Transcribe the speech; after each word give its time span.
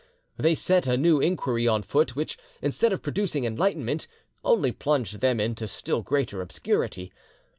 They 0.35 0.55
set 0.55 0.87
a 0.87 0.97
new 0.97 1.19
inquiry 1.21 1.67
on 1.67 1.83
foot, 1.83 2.15
which, 2.15 2.35
instead 2.59 2.91
of 2.91 3.03
producing 3.03 3.45
enlightenment, 3.45 4.07
only 4.43 4.71
plunged 4.71 5.19
them 5.21 5.39
into 5.39 5.67
still 5.67 6.01
greater 6.01 6.41
obscurity. 6.41 7.11